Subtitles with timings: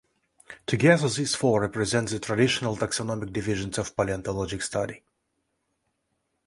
[0.65, 5.03] Together these four represent the traditional taxonomic divisions of paleontologic study.